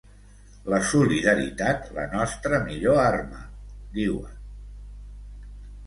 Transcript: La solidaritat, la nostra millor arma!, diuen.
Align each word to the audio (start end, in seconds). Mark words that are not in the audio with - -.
La 0.73 0.79
solidaritat, 0.91 1.85
la 1.99 2.07
nostra 2.15 2.63
millor 2.71 3.05
arma!, 3.05 3.45
diuen. 4.01 4.45